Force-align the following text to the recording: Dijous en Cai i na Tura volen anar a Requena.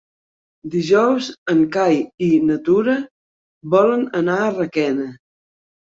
Dijous 0.75 1.27
en 1.53 1.59
Cai 1.75 1.99
i 2.29 2.29
na 2.47 2.57
Tura 2.71 2.95
volen 3.77 4.09
anar 4.25 4.39
a 4.47 4.53
Requena. 4.61 5.07